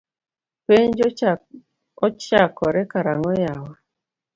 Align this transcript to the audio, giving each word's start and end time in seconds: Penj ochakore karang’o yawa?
Penj 0.65 0.97
ochakore 2.05 2.81
karang’o 2.91 3.31
yawa? 3.43 3.73